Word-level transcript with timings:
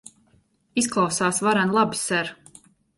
Izklausās 0.83 1.43
varen 1.49 1.77
labi, 1.79 2.05
ser. 2.05 2.37